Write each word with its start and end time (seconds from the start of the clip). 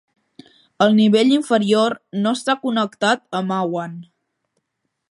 El 0.85 0.95
nivell 0.99 1.35
inferior 1.35 1.95
no 2.25 2.33
està 2.39 2.57
connectat 2.65 3.23
a 3.41 3.45
Ma 3.53 3.61
Wan. 3.77 3.97